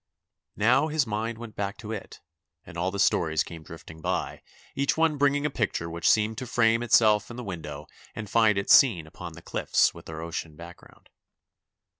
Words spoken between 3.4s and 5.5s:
came drifting by, each one bringing